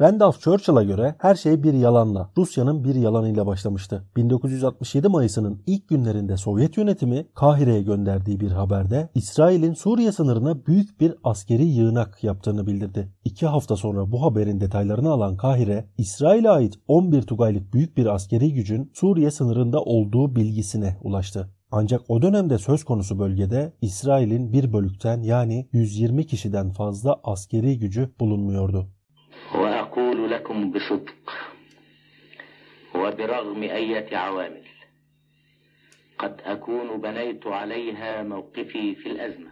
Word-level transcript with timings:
Randolph 0.00 0.40
Churchill'a 0.40 0.82
göre 0.82 1.14
her 1.18 1.34
şey 1.34 1.62
bir 1.62 1.74
yalanla, 1.74 2.30
Rusya'nın 2.36 2.84
bir 2.84 2.94
yalanıyla 2.94 3.46
başlamıştı. 3.46 4.04
1967 4.16 5.08
Mayıs'ının 5.08 5.62
ilk 5.66 5.88
günlerinde 5.88 6.36
Sovyet 6.36 6.76
yönetimi 6.76 7.26
Kahire'ye 7.34 7.82
gönderdiği 7.82 8.40
bir 8.40 8.50
haberde 8.50 9.08
İsrail'in 9.14 9.74
Suriye 9.74 10.12
sınırına 10.12 10.66
büyük 10.66 11.00
bir 11.00 11.14
askeri 11.24 11.64
yığınak 11.64 12.24
yaptığını 12.24 12.66
bildirdi. 12.66 13.08
İki 13.24 13.46
hafta 13.46 13.76
sonra 13.76 14.12
bu 14.12 14.22
haberin 14.22 14.60
detaylarını 14.60 15.10
alan 15.10 15.36
Kahire, 15.36 15.88
İsrail'e 15.98 16.50
ait 16.50 16.74
11 16.88 17.22
Tugaylık 17.22 17.74
büyük 17.74 17.96
bir 17.96 18.06
askeri 18.06 18.54
gücün 18.54 18.90
Suriye 18.94 19.30
sınırında 19.30 19.80
olduğu 19.80 20.36
bilgisine 20.36 20.96
ulaştı. 21.02 21.50
Ancak 21.70 22.00
o 22.08 22.22
dönemde 22.22 22.58
söz 22.58 22.84
konusu 22.84 23.18
bölgede 23.18 23.72
İsrail'in 23.80 24.52
bir 24.52 24.72
bölükten 24.72 25.22
yani 25.22 25.68
120 25.72 26.26
kişiden 26.26 26.70
fazla 26.70 27.20
askeri 27.24 27.78
gücü 27.78 28.12
bulunmuyordu. 28.20 28.86
Wow. 29.52 29.75
لكم 30.36 30.70
بصدق 30.70 31.32
وبرغم 32.94 33.62
أية 33.62 34.16
عوامل. 34.16 34.62
قد 36.18 36.40
أكون 36.44 37.00
بنيت 37.00 37.46
عليها 37.46 38.22
موقفي 38.22 38.94
في 38.94 39.06
الأزمة. 39.06 39.50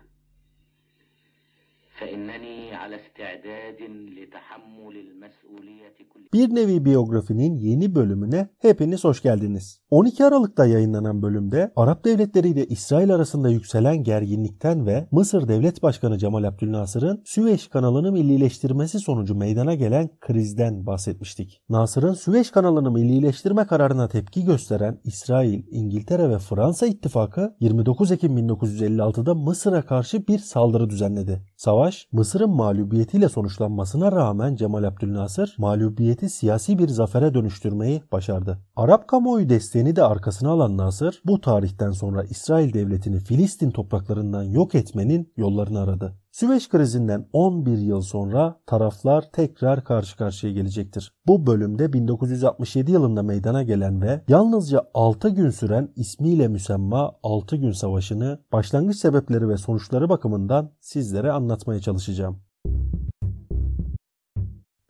Bir 6.32 6.54
nevi 6.54 6.84
biyografinin 6.84 7.58
yeni 7.58 7.94
bölümüne 7.94 8.48
hepiniz 8.58 9.04
hoş 9.04 9.22
geldiniz. 9.22 9.80
12 9.90 10.24
Aralık'ta 10.24 10.66
yayınlanan 10.66 11.22
bölümde 11.22 11.72
Arap 11.76 12.04
devletleri 12.04 12.48
ile 12.48 12.66
İsrail 12.66 13.14
arasında 13.14 13.48
yükselen 13.48 14.02
gerginlikten 14.02 14.86
ve 14.86 15.08
Mısır 15.10 15.48
Devlet 15.48 15.82
Başkanı 15.82 16.18
Cemal 16.18 16.44
Abdülnasır'ın 16.44 17.22
Süveyş 17.24 17.68
kanalını 17.68 18.12
millileştirmesi 18.12 19.00
sonucu 19.00 19.34
meydana 19.34 19.74
gelen 19.74 20.10
krizden 20.20 20.86
bahsetmiştik. 20.86 21.62
Nasır'ın 21.68 22.14
Süveyş 22.14 22.50
kanalını 22.50 22.90
millileştirme 22.90 23.66
kararına 23.66 24.08
tepki 24.08 24.44
gösteren 24.44 25.00
İsrail, 25.04 25.62
İngiltere 25.70 26.30
ve 26.30 26.38
Fransa 26.38 26.86
ittifakı 26.86 27.56
29 27.60 28.12
Ekim 28.12 28.38
1956'da 28.38 29.34
Mısır'a 29.34 29.82
karşı 29.82 30.26
bir 30.26 30.38
saldırı 30.38 30.90
düzenledi. 30.90 31.42
Savaş 31.56 31.83
Mısır'ın 32.12 32.50
mağlubiyetiyle 32.50 33.28
sonuçlanmasına 33.28 34.12
rağmen 34.12 34.56
Cemal 34.56 34.84
Abdülnasır 34.84 35.54
mağlubiyeti 35.58 36.30
siyasi 36.30 36.78
bir 36.78 36.88
zafere 36.88 37.34
dönüştürmeyi 37.34 38.02
başardı. 38.12 38.58
Arap 38.76 39.08
kamuoyu 39.08 39.48
desteğini 39.48 39.96
de 39.96 40.04
arkasına 40.04 40.50
alan 40.50 40.76
Nasır 40.76 41.22
bu 41.24 41.40
tarihten 41.40 41.90
sonra 41.90 42.24
İsrail 42.24 42.72
devletini 42.72 43.20
Filistin 43.20 43.70
topraklarından 43.70 44.42
yok 44.42 44.74
etmenin 44.74 45.32
yollarını 45.36 45.80
aradı. 45.80 46.23
Süveyş 46.34 46.68
krizinden 46.68 47.26
11 47.32 47.78
yıl 47.78 48.00
sonra 48.00 48.60
taraflar 48.66 49.30
tekrar 49.32 49.84
karşı 49.84 50.16
karşıya 50.16 50.52
gelecektir. 50.52 51.12
Bu 51.26 51.46
bölümde 51.46 51.92
1967 51.92 52.92
yılında 52.92 53.22
meydana 53.22 53.62
gelen 53.62 54.02
ve 54.02 54.20
yalnızca 54.28 54.82
6 54.94 55.28
gün 55.28 55.50
süren 55.50 55.88
ismiyle 55.96 56.48
müsemma 56.48 57.12
6 57.22 57.56
gün 57.56 57.72
savaşını 57.72 58.40
başlangıç 58.52 58.96
sebepleri 58.96 59.48
ve 59.48 59.56
sonuçları 59.56 60.08
bakımından 60.08 60.70
sizlere 60.80 61.32
anlatmaya 61.32 61.80
çalışacağım. 61.80 62.40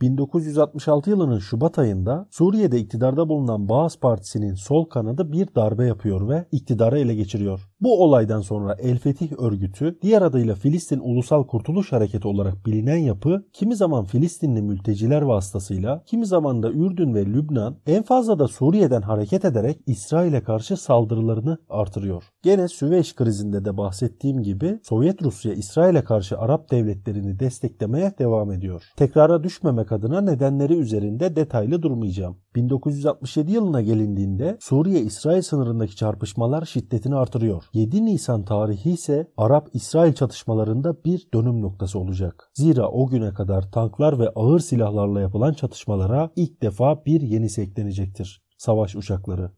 1966 0.01 1.11
yılının 1.11 1.39
Şubat 1.39 1.79
ayında 1.79 2.29
Suriye'de 2.31 2.79
iktidarda 2.79 3.29
bulunan 3.29 3.69
Baas 3.69 3.99
Partisi'nin 3.99 4.55
sol 4.55 4.85
kanadı 4.85 5.33
bir 5.33 5.55
darbe 5.55 5.87
yapıyor 5.87 6.29
ve 6.29 6.49
iktidarı 6.53 6.99
ele 6.99 7.15
geçiriyor. 7.15 7.69
Bu 7.85 8.03
olaydan 8.03 8.41
sonra 8.41 8.77
El 8.79 8.99
Fetih 8.99 9.33
örgütü 9.39 9.99
diğer 10.03 10.23
adıyla 10.23 10.55
Filistin 10.55 11.01
Ulusal 11.01 11.47
Kurtuluş 11.47 11.93
Hareketi 11.93 12.29
olarak 12.29 12.67
bilinen 12.67 12.97
yapı 12.97 13.45
kimi 13.53 13.77
zaman 13.77 14.05
Filistinli 14.05 14.63
mülteciler 14.63 15.23
vasıtasıyla 15.23 16.03
kimi 16.07 16.27
zaman 16.27 16.63
da 16.63 16.71
Ürdün 16.71 17.15
ve 17.15 17.27
Lübnan 17.27 17.77
en 17.87 18.03
fazla 18.03 18.39
da 18.39 18.49
Suriye'den 18.49 19.03
hareket 19.03 19.45
ederek 19.45 19.79
İsrail'e 19.87 20.43
karşı 20.43 20.77
saldırılarını 20.77 21.59
artırıyor. 21.69 22.25
Gene 22.43 22.69
Süveyş 22.69 23.15
krizinde 23.15 23.65
de 23.65 23.77
bahsettiğim 23.77 24.43
gibi 24.43 24.81
Sovyet 24.83 25.23
Rusya 25.23 25.53
İsrail'e 25.53 26.05
karşı 26.05 26.39
Arap 26.39 26.71
devletlerini 26.71 27.41
desteklemeye 27.41 28.13
devam 28.19 28.53
ediyor. 28.53 28.83
Tekrara 28.97 29.45
düşmemek 29.45 29.93
adına 29.93 30.21
nedenleri 30.21 30.75
üzerinde 30.75 31.37
detaylı 31.37 31.83
durmayacağım. 31.83 32.44
1967 32.55 33.53
yılına 33.53 33.83
gelindiğinde 33.83 34.57
Suriye-İsrail 34.61 35.43
sınırındaki 35.43 35.97
çarpışmalar 35.97 36.65
şiddetini 36.65 37.15
artırıyor. 37.15 37.65
7 37.73 38.05
Nisan 38.05 38.45
tarihi 38.45 38.91
ise 38.91 39.33
Arap-İsrail 39.37 40.13
çatışmalarında 40.13 41.05
bir 41.05 41.29
dönüm 41.35 41.63
noktası 41.63 41.99
olacak. 41.99 42.51
Zira 42.55 42.89
o 42.89 43.07
güne 43.07 43.35
kadar 43.35 43.73
tanklar 43.73 44.19
ve 44.19 44.29
ağır 44.29 44.61
silahlarla 44.61 45.21
yapılan 45.21 45.53
çatışmalara 45.53 46.31
ilk 46.37 46.63
defa 46.63 47.05
bir 47.05 47.21
yenisi 47.21 47.63
eklenecektir. 47.63 48.43
Savaş 48.59 48.97
uçakları. 48.97 49.51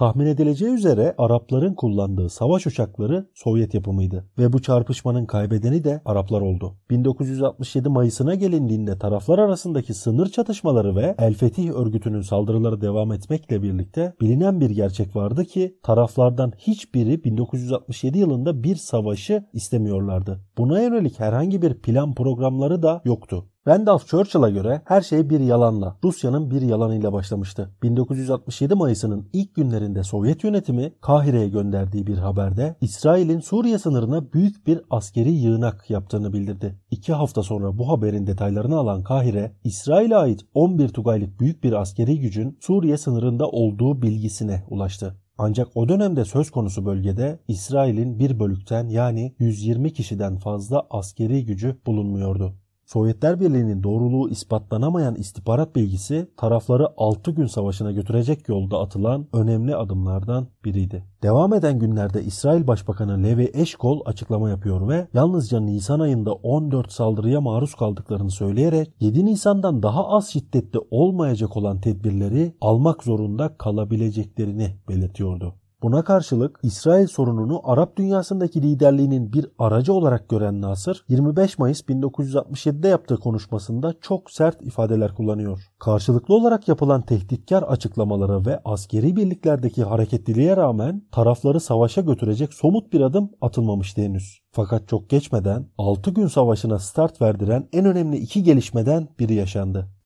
Tahmin 0.00 0.26
edileceği 0.26 0.70
üzere 0.70 1.14
Arapların 1.18 1.74
kullandığı 1.74 2.28
savaş 2.28 2.66
uçakları 2.66 3.26
Sovyet 3.34 3.74
yapımıydı 3.74 4.26
ve 4.38 4.52
bu 4.52 4.62
çarpışmanın 4.62 5.26
kaybedeni 5.26 5.84
de 5.84 6.00
Araplar 6.04 6.40
oldu. 6.40 6.76
1967 6.90 7.88
Mayıs'ına 7.88 8.34
gelindiğinde 8.34 8.98
taraflar 8.98 9.38
arasındaki 9.38 9.94
sınır 9.94 10.26
çatışmaları 10.26 10.96
ve 10.96 11.14
El 11.18 11.34
Fetih 11.34 11.70
örgütünün 11.70 12.20
saldırıları 12.20 12.80
devam 12.80 13.12
etmekle 13.12 13.62
birlikte 13.62 14.14
bilinen 14.20 14.60
bir 14.60 14.70
gerçek 14.70 15.16
vardı 15.16 15.44
ki 15.44 15.78
taraflardan 15.82 16.52
hiçbiri 16.58 17.24
1967 17.24 18.18
yılında 18.18 18.62
bir 18.62 18.76
savaşı 18.76 19.44
istemiyorlardı. 19.52 20.40
Buna 20.58 20.80
yönelik 20.80 21.20
herhangi 21.20 21.62
bir 21.62 21.74
plan 21.74 22.14
programları 22.14 22.82
da 22.82 23.02
yoktu. 23.04 23.49
Randolph 23.68 24.06
Churchill'a 24.06 24.50
göre 24.50 24.82
her 24.84 25.00
şey 25.00 25.30
bir 25.30 25.40
yalanla, 25.40 25.96
Rusya'nın 26.04 26.50
bir 26.50 26.62
yalanıyla 26.62 27.12
başlamıştı. 27.12 27.70
1967 27.82 28.74
Mayıs'ının 28.74 29.28
ilk 29.32 29.54
günlerinde 29.54 30.02
Sovyet 30.02 30.44
yönetimi 30.44 30.92
Kahire'ye 31.00 31.48
gönderdiği 31.48 32.06
bir 32.06 32.18
haberde 32.18 32.76
İsrail'in 32.80 33.40
Suriye 33.40 33.78
sınırına 33.78 34.32
büyük 34.32 34.66
bir 34.66 34.80
askeri 34.90 35.30
yığınak 35.30 35.90
yaptığını 35.90 36.32
bildirdi. 36.32 36.78
İki 36.90 37.12
hafta 37.12 37.42
sonra 37.42 37.78
bu 37.78 37.88
haberin 37.88 38.26
detaylarını 38.26 38.76
alan 38.76 39.02
Kahire, 39.02 39.52
İsrail'e 39.64 40.16
ait 40.16 40.40
11 40.54 40.88
Tugaylık 40.88 41.40
büyük 41.40 41.64
bir 41.64 41.72
askeri 41.72 42.20
gücün 42.20 42.58
Suriye 42.60 42.96
sınırında 42.96 43.48
olduğu 43.48 44.02
bilgisine 44.02 44.64
ulaştı. 44.70 45.16
Ancak 45.38 45.68
o 45.74 45.88
dönemde 45.88 46.24
söz 46.24 46.50
konusu 46.50 46.86
bölgede 46.86 47.38
İsrail'in 47.48 48.18
bir 48.18 48.40
bölükten 48.40 48.88
yani 48.88 49.34
120 49.38 49.92
kişiden 49.92 50.36
fazla 50.36 50.86
askeri 50.90 51.46
gücü 51.46 51.80
bulunmuyordu. 51.86 52.54
Sovyetler 52.92 53.40
Birliği'nin 53.40 53.82
doğruluğu 53.82 54.30
ispatlanamayan 54.30 55.14
istihbarat 55.14 55.76
bilgisi 55.76 56.28
tarafları 56.36 56.88
6 56.96 57.30
gün 57.30 57.46
savaşına 57.46 57.92
götürecek 57.92 58.48
yolda 58.48 58.78
atılan 58.78 59.26
önemli 59.32 59.76
adımlardan 59.76 60.46
biriydi. 60.64 61.04
Devam 61.22 61.54
eden 61.54 61.78
günlerde 61.78 62.22
İsrail 62.22 62.66
Başbakanı 62.66 63.22
Levi 63.22 63.50
Eşkol 63.54 64.00
açıklama 64.04 64.50
yapıyor 64.50 64.88
ve 64.88 65.08
yalnızca 65.14 65.60
Nisan 65.60 66.00
ayında 66.00 66.32
14 66.32 66.92
saldırıya 66.92 67.40
maruz 67.40 67.74
kaldıklarını 67.74 68.30
söyleyerek 68.30 68.92
7 69.00 69.24
Nisan'dan 69.24 69.82
daha 69.82 70.08
az 70.08 70.28
şiddetli 70.28 70.80
olmayacak 70.90 71.56
olan 71.56 71.80
tedbirleri 71.80 72.54
almak 72.60 73.04
zorunda 73.04 73.56
kalabileceklerini 73.58 74.76
belirtiyordu. 74.88 75.54
Buna 75.82 76.04
karşılık 76.04 76.60
İsrail 76.62 77.06
sorununu 77.06 77.60
Arap 77.64 77.96
dünyasındaki 77.96 78.62
liderliğinin 78.62 79.32
bir 79.32 79.46
aracı 79.58 79.92
olarak 79.92 80.28
gören 80.28 80.60
Nasır 80.60 81.04
25 81.08 81.58
Mayıs 81.58 81.80
1967'de 81.80 82.88
yaptığı 82.88 83.16
konuşmasında 83.16 83.94
çok 84.00 84.30
sert 84.30 84.62
ifadeler 84.62 85.14
kullanıyor. 85.14 85.60
Karşılıklı 85.78 86.34
olarak 86.34 86.68
yapılan 86.68 87.02
tehditkar 87.02 87.62
açıklamalara 87.62 88.46
ve 88.46 88.60
askeri 88.64 89.16
birliklerdeki 89.16 89.84
hareketliliğe 89.84 90.56
rağmen 90.56 91.02
tarafları 91.12 91.60
savaşa 91.60 92.00
götürecek 92.00 92.54
somut 92.54 92.92
bir 92.92 93.00
adım 93.00 93.30
atılmamıştı 93.40 94.00
henüz. 94.00 94.40
Fakat 94.52 94.88
çok 94.88 95.10
geçmeden 95.10 95.66
6 95.78 96.10
gün 96.10 96.26
savaşına 96.26 96.78
start 96.78 97.22
verdiren 97.22 97.68
en 97.72 97.84
önemli 97.84 98.16
iki 98.16 98.42
gelişmeden 98.42 99.08
biri 99.18 99.34
yaşandı. 99.34 99.99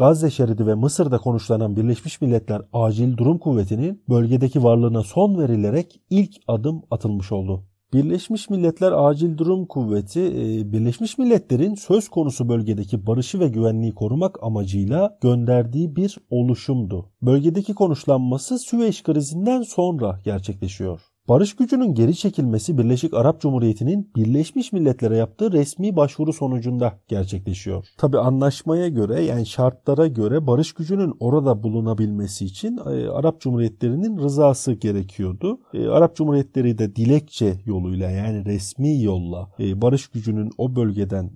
Gazze 0.00 0.30
şeridi 0.30 0.66
ve 0.66 0.74
Mısır'da 0.74 1.18
konuşlanan 1.18 1.76
Birleşmiş 1.76 2.20
Milletler 2.20 2.62
Acil 2.72 3.16
Durum 3.16 3.38
Kuvveti'nin 3.38 4.02
bölgedeki 4.08 4.62
varlığına 4.62 5.02
son 5.02 5.38
verilerek 5.38 6.00
ilk 6.10 6.36
adım 6.48 6.82
atılmış 6.90 7.32
oldu. 7.32 7.64
Birleşmiş 7.92 8.50
Milletler 8.50 8.92
Acil 8.92 9.38
Durum 9.38 9.66
Kuvveti, 9.66 10.20
e, 10.20 10.72
Birleşmiş 10.72 11.18
Milletler'in 11.18 11.74
söz 11.74 12.08
konusu 12.08 12.48
bölgedeki 12.48 13.06
barışı 13.06 13.40
ve 13.40 13.48
güvenliği 13.48 13.94
korumak 13.94 14.42
amacıyla 14.42 15.18
gönderdiği 15.20 15.96
bir 15.96 16.18
oluşumdu. 16.30 17.10
Bölgedeki 17.22 17.74
konuşlanması 17.74 18.58
Süveyş 18.58 19.02
krizinden 19.02 19.62
sonra 19.62 20.20
gerçekleşiyor. 20.24 21.09
Barış 21.30 21.56
gücünün 21.56 21.94
geri 21.94 22.16
çekilmesi 22.16 22.78
Birleşik 22.78 23.14
Arap 23.14 23.40
Cumhuriyeti'nin 23.40 24.10
Birleşmiş 24.16 24.72
Milletler'e 24.72 25.16
yaptığı 25.16 25.52
resmi 25.52 25.96
başvuru 25.96 26.32
sonucunda 26.32 27.00
gerçekleşiyor. 27.08 27.86
Tabi 27.98 28.18
anlaşmaya 28.18 28.88
göre 28.88 29.22
yani 29.22 29.46
şartlara 29.46 30.06
göre 30.06 30.46
barış 30.46 30.72
gücünün 30.72 31.14
orada 31.20 31.62
bulunabilmesi 31.62 32.44
için 32.44 32.76
e, 32.76 33.08
Arap 33.08 33.40
Cumhuriyetlerinin 33.40 34.18
rızası 34.18 34.72
gerekiyordu. 34.72 35.60
E, 35.74 35.86
Arap 35.86 36.16
Cumhuriyetleri 36.16 36.78
de 36.78 36.96
dilekçe 36.96 37.60
yoluyla 37.64 38.10
yani 38.10 38.44
resmi 38.44 39.02
yolla 39.02 39.50
e, 39.60 39.82
barış 39.82 40.08
gücünün 40.08 40.50
o 40.58 40.76
bölgeden 40.76 41.30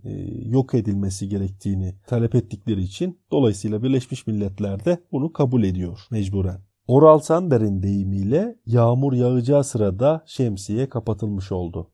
yok 0.44 0.74
edilmesi 0.74 1.28
gerektiğini 1.28 1.94
talep 2.06 2.34
ettikleri 2.34 2.82
için 2.82 3.18
dolayısıyla 3.30 3.82
Birleşmiş 3.82 4.26
Milletler 4.26 4.84
de 4.84 4.98
bunu 5.12 5.32
kabul 5.32 5.62
ediyor 5.64 6.00
mecburen. 6.10 6.73
Oral 6.88 7.18
Sander'in 7.18 7.82
deyimiyle 7.82 8.56
yağmur 8.66 9.12
yağacağı 9.12 9.64
sırada 9.64 10.22
şemsiye 10.26 10.88
kapatılmış 10.88 11.52
oldu. 11.52 11.90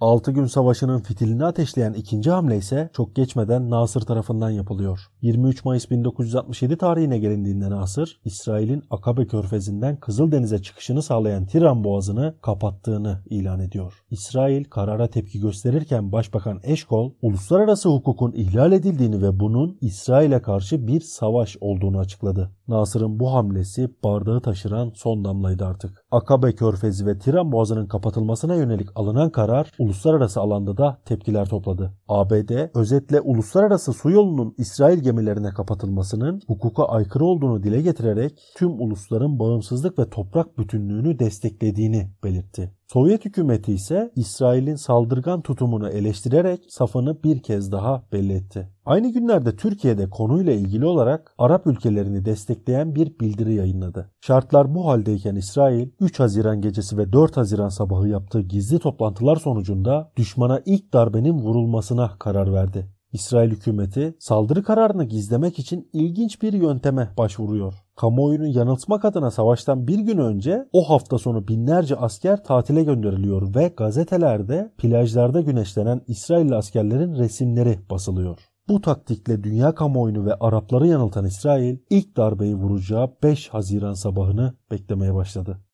6 0.00 0.30
gün 0.30 0.46
savaşının 0.46 1.00
fitilini 1.00 1.44
ateşleyen 1.44 1.92
ikinci 1.92 2.30
hamle 2.30 2.56
ise 2.56 2.90
çok 2.92 3.16
geçmeden 3.16 3.70
Nasır 3.70 4.00
tarafından 4.00 4.50
yapılıyor. 4.50 5.00
23 5.22 5.64
Mayıs 5.64 5.90
1967 5.90 6.78
tarihine 6.78 7.18
gelindiğinde 7.18 7.70
Nasır, 7.70 8.20
İsrail'in 8.24 8.82
Akabe 8.90 9.26
körfezinden 9.26 9.96
Kızıldeniz'e 9.96 10.62
çıkışını 10.62 11.02
sağlayan 11.02 11.46
Tiran 11.46 11.84
Boğazı'nı 11.84 12.34
kapattığını 12.42 13.22
ilan 13.30 13.60
ediyor. 13.60 14.04
İsrail 14.10 14.64
karara 14.64 15.10
tepki 15.10 15.40
gösterirken 15.40 16.12
Başbakan 16.12 16.60
Eşkol, 16.62 17.12
uluslararası 17.22 17.88
hukukun 17.88 18.32
ihlal 18.32 18.72
edildiğini 18.72 19.22
ve 19.22 19.40
bunun 19.40 19.78
İsrail'e 19.80 20.42
karşı 20.42 20.86
bir 20.86 21.00
savaş 21.00 21.56
olduğunu 21.60 21.98
açıkladı. 21.98 22.50
Nasır'ın 22.68 23.20
bu 23.20 23.32
hamlesi 23.32 23.88
bardağı 24.04 24.40
taşıran 24.40 24.92
son 24.94 25.24
damlaydı 25.24 25.66
artık. 25.66 26.04
Akabe 26.10 26.54
körfezi 26.54 27.06
ve 27.06 27.18
Tiran 27.18 27.52
Boğazı'nın 27.52 27.86
kapatılmasına 27.86 28.54
yönelik 28.54 28.88
alınan 28.94 29.30
karar 29.30 29.72
uluslararası 29.86 30.40
alanda 30.40 30.76
da 30.76 30.98
tepkiler 31.04 31.48
topladı. 31.48 31.92
ABD 32.08 32.50
özetle 32.74 33.20
uluslararası 33.20 33.92
su 33.92 34.10
yolunun 34.10 34.54
İsrail 34.58 34.98
gemilerine 34.98 35.48
kapatılmasının 35.48 36.40
hukuka 36.46 36.84
aykırı 36.84 37.24
olduğunu 37.24 37.62
dile 37.62 37.82
getirerek 37.82 38.38
tüm 38.56 38.80
ulusların 38.80 39.38
bağımsızlık 39.38 39.98
ve 39.98 40.10
toprak 40.10 40.58
bütünlüğünü 40.58 41.18
desteklediğini 41.18 42.10
belirtti. 42.24 42.75
Sovyet 42.92 43.24
hükümeti 43.24 43.72
ise 43.72 44.12
İsrail'in 44.16 44.74
saldırgan 44.74 45.40
tutumunu 45.40 45.88
eleştirerek 45.88 46.60
safını 46.68 47.22
bir 47.22 47.42
kez 47.42 47.72
daha 47.72 48.02
belli 48.12 48.32
etti. 48.32 48.68
Aynı 48.84 49.12
günlerde 49.12 49.56
Türkiye'de 49.56 50.10
konuyla 50.10 50.52
ilgili 50.52 50.86
olarak 50.86 51.34
Arap 51.38 51.66
ülkelerini 51.66 52.24
destekleyen 52.24 52.94
bir 52.94 53.18
bildiri 53.20 53.54
yayınladı. 53.54 54.10
Şartlar 54.20 54.74
bu 54.74 54.86
haldeyken 54.86 55.34
İsrail 55.34 55.88
3 56.00 56.20
Haziran 56.20 56.60
gecesi 56.60 56.96
ve 56.96 57.12
4 57.12 57.36
Haziran 57.36 57.68
sabahı 57.68 58.08
yaptığı 58.08 58.40
gizli 58.40 58.78
toplantılar 58.78 59.36
sonucunda 59.36 60.12
düşmana 60.16 60.62
ilk 60.66 60.92
darbenin 60.92 61.38
vurulmasına 61.38 62.10
karar 62.18 62.52
verdi. 62.52 62.88
İsrail 63.12 63.50
hükümeti 63.50 64.16
saldırı 64.18 64.62
kararını 64.62 65.04
gizlemek 65.04 65.58
için 65.58 65.90
ilginç 65.92 66.42
bir 66.42 66.52
yönteme 66.52 67.10
başvuruyor. 67.18 67.85
Kamuoyunu 67.96 68.46
yanıltmak 68.46 69.04
adına 69.04 69.30
savaştan 69.30 69.88
bir 69.88 69.98
gün 69.98 70.18
önce 70.18 70.68
o 70.72 70.90
hafta 70.90 71.18
sonu 71.18 71.48
binlerce 71.48 71.96
asker 71.96 72.44
tatile 72.44 72.82
gönderiliyor 72.82 73.54
ve 73.54 73.68
gazetelerde 73.76 74.72
plajlarda 74.78 75.40
güneşlenen 75.40 76.00
İsrailli 76.06 76.54
askerlerin 76.54 77.14
resimleri 77.14 77.78
basılıyor. 77.90 78.38
Bu 78.68 78.80
taktikle 78.80 79.44
dünya 79.44 79.74
kamuoyunu 79.74 80.26
ve 80.26 80.34
Arapları 80.34 80.86
yanıltan 80.86 81.24
İsrail 81.24 81.78
ilk 81.90 82.16
darbeyi 82.16 82.54
vuracağı 82.54 83.16
5 83.22 83.48
Haziran 83.48 83.94
sabahını 83.94 84.54
beklemeye 84.70 85.14
başladı. 85.14 85.65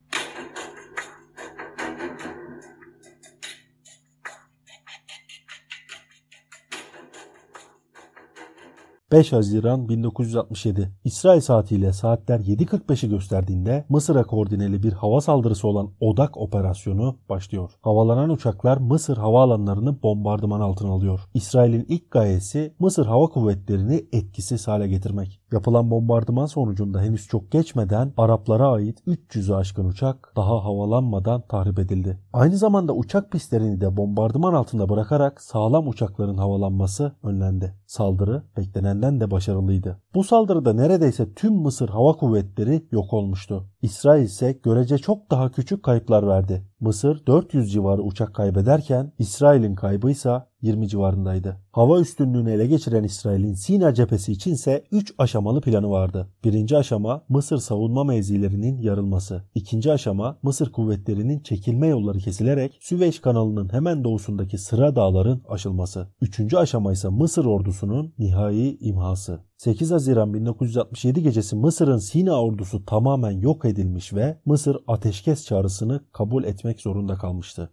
5 9.12 9.32
Haziran 9.32 9.88
1967 9.88 10.92
İsrail 11.04 11.40
saatiyle 11.40 11.92
saatler 11.92 12.40
7.45'i 12.40 13.10
gösterdiğinde 13.10 13.84
Mısır'a 13.88 14.24
koordineli 14.24 14.82
bir 14.82 14.92
hava 14.92 15.20
saldırısı 15.20 15.68
olan 15.68 15.90
Odak 16.00 16.36
operasyonu 16.36 17.16
başlıyor. 17.28 17.70
Havalanan 17.82 18.30
uçaklar 18.30 18.76
Mısır 18.76 19.16
havaalanlarını 19.16 20.02
bombardıman 20.02 20.60
altına 20.60 20.90
alıyor. 20.90 21.20
İsrail'in 21.34 21.86
ilk 21.88 22.10
gayesi 22.10 22.74
Mısır 22.78 23.06
Hava 23.06 23.26
Kuvvetleri'ni 23.26 24.06
etkisiz 24.12 24.68
hale 24.68 24.88
getirmek. 24.88 25.40
Yapılan 25.52 25.90
bombardıman 25.90 26.46
sonucunda 26.46 27.00
henüz 27.00 27.26
çok 27.26 27.52
geçmeden 27.52 28.12
Araplara 28.16 28.68
ait 28.68 29.00
300'ü 29.06 29.54
aşkın 29.54 29.88
uçak 29.88 30.32
daha 30.36 30.64
havalanmadan 30.64 31.42
tahrip 31.48 31.78
edildi. 31.78 32.18
Aynı 32.32 32.56
zamanda 32.56 32.92
uçak 32.94 33.32
pistlerini 33.32 33.80
de 33.80 33.96
bombardıman 33.96 34.54
altında 34.54 34.88
bırakarak 34.88 35.40
sağlam 35.42 35.88
uçakların 35.88 36.36
havalanması 36.36 37.12
önlendi. 37.22 37.74
Saldırı 37.92 38.42
beklenenden 38.56 39.20
de 39.20 39.30
başarılıydı. 39.30 40.00
Bu 40.14 40.24
saldırıda 40.24 40.72
neredeyse 40.72 41.34
tüm 41.34 41.52
Mısır 41.52 41.88
Hava 41.88 42.12
Kuvvetleri 42.12 42.86
yok 42.92 43.12
olmuştu. 43.12 43.66
İsrail 43.82 44.24
ise 44.24 44.58
görece 44.62 44.98
çok 44.98 45.30
daha 45.30 45.50
küçük 45.50 45.82
kayıplar 45.82 46.28
verdi. 46.28 46.62
Mısır 46.80 47.26
400 47.26 47.72
civarı 47.72 48.02
uçak 48.02 48.34
kaybederken 48.34 49.12
İsrail'in 49.18 49.74
kaybı 49.74 50.10
ise 50.10 50.42
20 50.62 50.88
civarındaydı. 50.88 51.56
Hava 51.72 52.00
üstünlüğünü 52.00 52.52
ele 52.52 52.66
geçiren 52.66 53.04
İsrail'in 53.04 53.54
Sina 53.54 53.94
cephesi 53.94 54.32
içinse 54.32 54.84
3 54.92 55.14
aşamalı 55.18 55.60
planı 55.60 55.90
vardı. 55.90 56.28
Birinci 56.44 56.76
aşama 56.76 57.24
Mısır 57.28 57.58
savunma 57.58 58.04
mevzilerinin 58.04 58.78
yarılması. 58.78 59.42
İkinci 59.54 59.92
aşama 59.92 60.38
Mısır 60.42 60.72
kuvvetlerinin 60.72 61.40
çekilme 61.40 61.86
yolları 61.86 62.18
kesilerek 62.18 62.78
Süveyş 62.80 63.20
kanalının 63.20 63.72
hemen 63.72 64.04
doğusundaki 64.04 64.58
Sıra 64.58 64.96
dağların 64.96 65.42
aşılması. 65.48 66.08
Üçüncü 66.20 66.56
aşama 66.56 66.92
ise 66.92 67.08
Mısır 67.08 67.44
ordusunun 67.44 68.14
nihai 68.18 68.78
imhası. 68.80 69.40
8 69.62 69.90
Haziran 69.90 70.34
1967 70.34 71.22
gecesi 71.22 71.56
Mısır'ın 71.56 71.98
Sina 71.98 72.42
ordusu 72.42 72.84
tamamen 72.84 73.30
yok 73.30 73.64
edilmiş 73.64 74.14
ve 74.14 74.38
Mısır 74.46 74.76
ateşkes 74.86 75.46
çağrısını 75.46 76.00
kabul 76.12 76.44
etmek 76.44 76.80
zorunda 76.80 77.14
kalmıştı. 77.14 77.70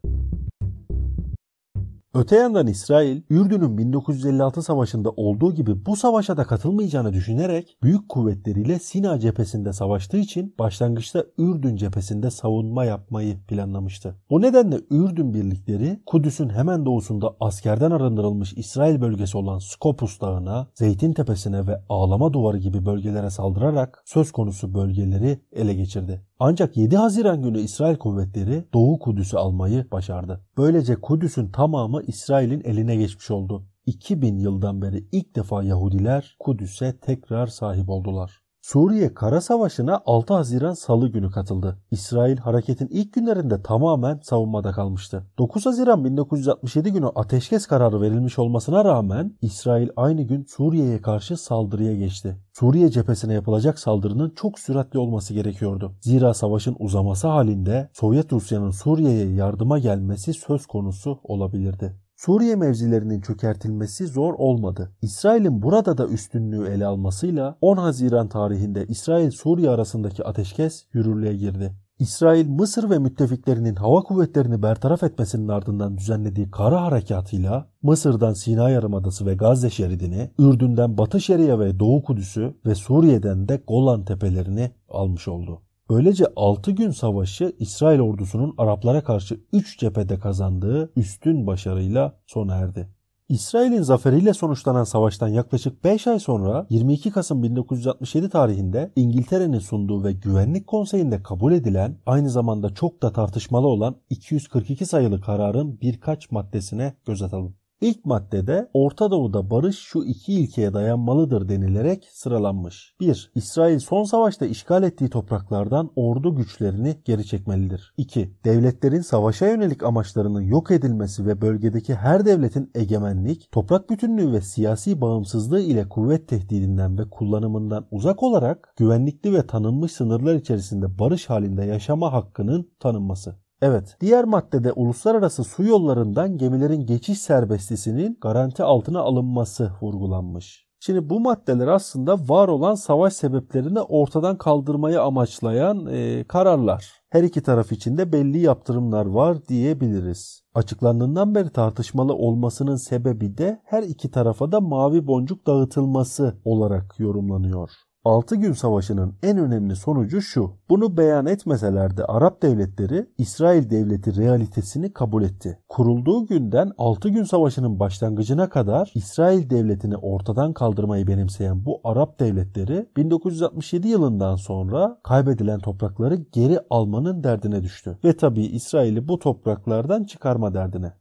Öte 2.14 2.36
yandan 2.36 2.68
İsrail, 2.68 3.22
Ürdün'ün 3.30 3.78
1956 3.78 4.62
savaşında 4.62 5.10
olduğu 5.10 5.54
gibi 5.54 5.86
bu 5.86 5.96
savaşa 5.96 6.38
da 6.38 6.44
katılmayacağını 6.44 7.14
düşünerek 7.14 7.78
büyük 7.84 8.10
kuvvetleriyle 8.10 8.80
Sina 8.80 9.20
cephesinde 9.20 9.74
savaştığı 9.74 10.18
için 10.18 10.56
başlangıçta 10.60 11.26
Ürdün 11.38 11.76
cephesinde 11.76 12.32
savunma 12.32 12.86
yapmayı 12.86 13.38
planlamıştı. 13.48 14.16
O 14.30 14.42
nedenle 14.42 14.80
Ürdün 14.90 15.34
birlikleri 15.34 16.00
Kudüs'ün 16.06 16.50
hemen 16.50 16.86
doğusunda 16.86 17.36
askerden 17.40 17.92
arındırılmış 17.92 18.54
İsrail 18.54 19.02
bölgesi 19.02 19.38
olan 19.38 19.60
Skopus 19.60 20.22
Dağı'na, 20.22 20.68
Zeytin 20.74 21.14
Tepesi'ne 21.14 21.68
ve 21.68 21.82
Ağlama 21.90 22.34
Duvarı 22.34 22.58
gibi 22.58 22.86
bölgelere 22.86 23.30
saldırarak 23.30 24.04
söz 24.06 24.32
konusu 24.32 24.74
bölgeleri 24.74 25.40
ele 25.54 25.74
geçirdi. 25.74 26.29
Ancak 26.42 26.78
7 26.78 26.98
Haziran 26.98 27.42
günü 27.42 27.60
İsrail 27.60 27.98
kuvvetleri 27.98 28.66
Doğu 28.74 29.00
Kudüs'ü 29.00 29.38
almayı 29.38 29.92
başardı. 29.92 30.42
Böylece 30.58 30.96
Kudüs'ün 30.96 31.52
tamamı 31.52 32.04
İsrail'in 32.04 32.62
eline 32.62 32.96
geçmiş 32.96 33.32
oldu. 33.32 33.66
2000 33.86 34.38
yıldan 34.38 34.82
beri 34.82 35.08
ilk 35.12 35.36
defa 35.36 35.64
Yahudiler 35.64 36.36
Kudüs'e 36.40 37.00
tekrar 37.00 37.48
sahip 37.48 37.90
oldular. 37.90 38.39
Suriye 38.62 39.14
Kara 39.14 39.42
Savaşı'na 39.42 40.02
6 40.06 40.34
Haziran 40.34 40.74
Salı 40.74 41.08
günü 41.08 41.32
katıldı. 41.32 41.78
İsrail 41.92 42.38
hareketin 42.38 42.88
ilk 42.88 43.14
günlerinde 43.14 43.62
tamamen 43.62 44.20
savunmada 44.24 44.72
kalmıştı. 44.72 45.24
9 45.38 45.66
Haziran 45.66 46.06
1967 46.06 46.94
günü 46.94 47.08
ateşkes 47.08 47.68
kararı 47.68 48.02
verilmiş 48.02 48.40
olmasına 48.40 48.86
rağmen 48.86 49.38
İsrail 49.42 49.90
aynı 49.96 50.22
gün 50.22 50.46
Suriye'ye 50.50 51.02
karşı 51.02 51.38
saldırıya 51.38 51.96
geçti. 51.96 52.38
Suriye 52.54 52.90
cephesine 52.90 53.34
yapılacak 53.34 53.80
saldırının 53.80 54.34
çok 54.36 54.60
süratli 54.60 55.00
olması 55.00 55.34
gerekiyordu. 55.34 55.96
Zira 56.02 56.34
savaşın 56.34 56.76
uzaması 56.80 57.28
halinde 57.28 57.90
Sovyet 57.94 58.34
Rusya'nın 58.34 58.72
Suriye'ye 58.72 59.34
yardıma 59.34 59.80
gelmesi 59.80 60.34
söz 60.34 60.66
konusu 60.66 61.20
olabilirdi. 61.24 61.96
Suriye 62.20 62.56
mevzilerinin 62.56 63.22
çökertilmesi 63.22 64.08
zor 64.08 64.34
olmadı. 64.34 64.92
İsrail'in 65.02 65.62
burada 65.62 65.98
da 65.98 66.08
üstünlüğü 66.08 66.68
ele 66.68 66.86
almasıyla 66.86 67.58
10 67.62 67.78
Haziran 67.78 68.30
tarihinde 68.30 68.86
İsrail-Suriye 68.88 69.70
arasındaki 69.70 70.24
ateşkes 70.24 70.86
yürürlüğe 70.94 71.36
girdi. 71.36 71.74
İsrail, 72.00 72.48
Mısır 72.50 72.90
ve 72.90 73.00
müttefiklerinin 73.00 73.76
hava 73.76 74.02
kuvvetlerini 74.02 74.64
bertaraf 74.64 75.04
etmesinin 75.04 75.48
ardından 75.48 75.98
düzenlediği 75.98 76.52
kara 76.52 76.82
harekatıyla 76.82 77.70
Mısır'dan 77.82 78.34
Sina 78.34 78.70
Yarımadası 78.70 79.26
ve 79.26 79.36
Gazze 79.36 79.70
şeridini, 79.70 80.32
Ürdün'den 80.40 80.98
Batı 80.98 81.22
Şeria 81.22 81.60
ve 81.60 81.80
Doğu 81.80 82.04
Kudüs'ü 82.04 82.56
ve 82.66 82.76
Suriye'den 82.76 83.50
de 83.50 83.64
Golan 83.68 84.06
tepelerini 84.06 84.72
almış 84.90 85.28
oldu. 85.28 85.62
Böylece 85.90 86.26
6 86.36 86.72
gün 86.72 86.92
savaşı 86.92 87.56
İsrail 87.60 88.00
ordusunun 88.00 88.56
Araplara 88.58 89.04
karşı 89.04 89.40
3 89.54 89.80
cephede 89.80 90.20
kazandığı 90.20 90.92
üstün 90.96 91.48
başarıyla 91.48 92.20
sona 92.28 92.56
erdi. 92.56 92.90
İsrail'in 93.30 93.82
zaferiyle 93.82 94.34
sonuçlanan 94.34 94.84
savaştan 94.84 95.28
yaklaşık 95.28 95.84
5 95.84 96.08
ay 96.08 96.20
sonra 96.20 96.68
22 96.70 97.12
Kasım 97.12 97.44
1967 97.44 98.30
tarihinde 98.30 98.92
İngiltere'nin 98.96 99.60
sunduğu 99.60 100.04
ve 100.04 100.14
Güvenlik 100.14 100.68
Konseyi'nde 100.68 101.24
kabul 101.24 101.54
edilen 101.54 101.98
aynı 102.06 102.30
zamanda 102.30 102.74
çok 102.74 103.02
da 103.02 103.12
tartışmalı 103.12 103.68
olan 103.68 103.96
242 104.10 104.86
sayılı 104.86 105.22
kararın 105.22 105.82
birkaç 105.82 106.32
maddesine 106.32 106.94
göz 107.06 107.22
atalım. 107.22 107.59
İlk 107.82 108.06
maddede 108.06 108.70
Orta 108.74 109.12
Doğu'da 109.12 109.50
barış 109.50 109.80
şu 109.80 110.04
iki 110.04 110.34
ilkeye 110.34 110.74
dayanmalıdır 110.74 111.50
denilerek 111.50 112.08
sıralanmış. 112.12 112.96
1. 113.00 113.32
İsrail 113.36 113.80
son 113.80 114.04
savaşta 114.04 114.46
işgal 114.46 114.84
ettiği 114.84 115.10
topraklardan 115.10 115.92
ordu 115.96 116.36
güçlerini 116.36 117.02
geri 117.06 117.26
çekmelidir. 117.26 117.94
2. 117.98 118.34
Devletlerin 118.46 119.02
savaşa 119.02 119.48
yönelik 119.48 119.84
amaçlarının 119.84 120.42
yok 120.42 120.72
edilmesi 120.72 121.26
ve 121.26 121.42
bölgedeki 121.42 121.96
her 121.96 122.26
devletin 122.26 122.72
egemenlik, 122.76 123.52
toprak 123.52 123.90
bütünlüğü 123.90 124.32
ve 124.32 124.42
siyasi 124.42 125.02
bağımsızlığı 125.02 125.62
ile 125.62 125.90
kuvvet 125.90 126.28
tehdidinden 126.28 126.98
ve 126.98 127.10
kullanımından 127.10 127.88
uzak 127.92 128.24
olarak 128.24 128.74
güvenlikli 128.78 129.34
ve 129.34 129.48
tanınmış 129.48 129.92
sınırlar 129.92 130.36
içerisinde 130.36 131.00
barış 131.00 131.30
halinde 131.30 131.66
yaşama 131.66 132.14
hakkının 132.14 132.72
tanınması. 132.80 133.49
Evet, 133.62 133.98
diğer 134.02 134.24
maddede 134.24 134.72
uluslararası 134.72 135.44
su 135.44 135.64
yollarından 135.64 136.38
gemilerin 136.38 136.86
geçiş 136.86 137.20
serbestlisinin 137.20 138.18
garanti 138.22 138.64
altına 138.64 139.00
alınması 139.00 139.72
vurgulanmış. 139.82 140.70
Şimdi 140.80 141.10
bu 141.10 141.20
maddeler 141.20 141.68
aslında 141.68 142.14
var 142.30 142.48
olan 142.48 142.76
savaş 142.76 143.14
sebeplerini 143.14 143.82
ortadan 143.82 144.38
kaldırmayı 144.38 145.02
amaçlayan 145.02 145.86
e, 145.86 146.24
kararlar. 146.24 146.94
Her 147.10 147.24
iki 147.24 147.44
taraf 147.44 147.72
için 147.72 147.98
de 147.98 148.14
belli 148.14 148.40
yaptırımlar 148.40 149.06
var 149.06 149.48
diyebiliriz. 149.48 150.42
Açıklandığından 150.54 151.36
beri 151.36 151.50
tartışmalı 151.50 152.14
olmasının 152.14 152.76
sebebi 152.76 153.38
de 153.38 153.62
her 153.66 153.84
iki 153.84 154.12
tarafa 154.12 154.52
da 154.52 154.62
mavi 154.62 155.08
boncuk 155.08 155.48
dağıtılması 155.48 156.36
olarak 156.46 157.00
yorumlanıyor. 157.00 157.70
6 158.06 158.36
gün 158.36 158.54
savaşının 158.54 159.16
en 159.24 159.38
önemli 159.38 159.76
sonucu 159.76 160.22
şu. 160.22 160.52
Bunu 160.70 160.98
beyan 160.98 161.26
etmeseler 161.26 161.98
de 161.98 162.06
Arap 162.06 162.42
devletleri 162.42 163.06
İsrail 163.18 163.70
devleti 163.70 164.16
realitesini 164.16 164.94
kabul 164.94 165.24
etti. 165.24 165.60
Kurulduğu 165.70 166.26
günden 166.26 166.72
6 166.78 167.10
gün 167.10 167.24
savaşının 167.24 167.80
başlangıcına 167.80 168.50
kadar 168.50 168.92
İsrail 168.96 169.50
devletini 169.50 169.98
ortadan 169.98 170.54
kaldırmayı 170.54 171.08
benimseyen 171.08 171.66
bu 171.66 171.82
Arap 171.84 172.20
devletleri 172.20 172.90
1967 172.98 173.88
yılından 173.88 174.36
sonra 174.36 175.00
kaybedilen 175.04 175.60
toprakları 175.60 176.16
geri 176.16 176.60
almanın 176.70 177.24
derdine 177.24 177.64
düştü. 177.64 177.98
Ve 178.04 178.18
tabii 178.18 178.46
İsrail'i 178.46 179.08
bu 179.08 179.20
topraklardan 179.20 180.04
çıkarma 180.04 180.54
derdine. 180.54 180.94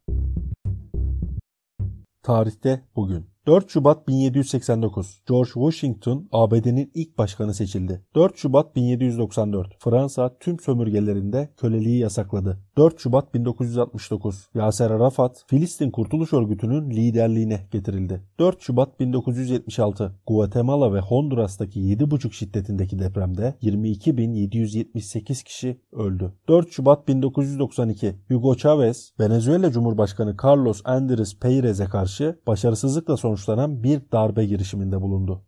Tarihte 2.23 2.83
bugün 2.97 3.27
4 3.49 3.71
Şubat 3.71 4.09
1789 4.09 5.23
George 5.29 5.51
Washington 5.51 6.29
ABD'nin 6.33 6.91
ilk 6.95 7.19
başkanı 7.19 7.55
seçildi. 7.55 8.05
4 8.15 8.37
Şubat 8.37 8.77
1794 8.77 9.77
Fransa 9.79 10.39
tüm 10.39 10.61
sömürgelerinde 10.61 11.55
köleliği 11.57 11.99
yasakladı. 11.99 12.61
4 12.79 13.01
Şubat 13.01 13.35
1969 13.35 14.49
Yaser 14.55 14.91
Arafat 14.91 15.45
Filistin 15.47 15.91
Kurtuluş 15.91 16.33
Örgütü'nün 16.33 16.91
liderliğine 16.91 17.61
getirildi. 17.71 18.23
4 18.39 18.61
Şubat 18.61 19.01
1976 19.01 20.15
Guatemala 20.27 20.95
ve 20.95 21.01
Honduras'taki 21.01 21.81
7,5 21.81 22.33
şiddetindeki 22.33 22.99
depremde 22.99 23.55
22.778 23.63 25.45
kişi 25.45 25.81
öldü. 25.93 26.33
4 26.49 26.73
Şubat 26.73 27.09
1992 27.09 28.15
Hugo 28.29 28.55
Chavez 28.55 29.13
Venezuela 29.21 29.73
Cumhurbaşkanı 29.73 30.37
Carlos 30.45 30.83
Andrés 30.83 31.39
Peirez'e 31.39 31.85
karşı 31.85 32.39
başarısızlıkla 32.47 33.17
sonuçlanan 33.17 33.83
bir 33.83 34.01
darbe 34.13 34.47
girişiminde 34.47 35.01
bulundu. 35.01 35.43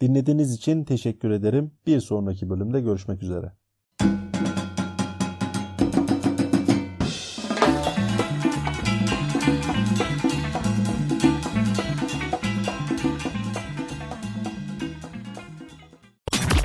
Dinlediğiniz 0.00 0.54
için 0.54 0.84
teşekkür 0.84 1.30
ederim. 1.30 1.72
Bir 1.86 2.00
sonraki 2.00 2.50
bölümde 2.50 2.80
görüşmek 2.80 3.22
üzere. 3.22 3.59